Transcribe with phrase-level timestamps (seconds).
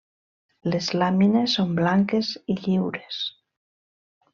[0.73, 3.23] Les làmines són blanques i lliures.